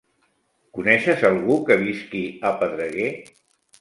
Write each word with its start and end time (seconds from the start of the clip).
Coneixes 0.77 1.21
algú 1.29 1.57
que 1.67 1.77
visqui 1.85 2.23
a 2.51 2.55
Pedreguer? 2.63 3.11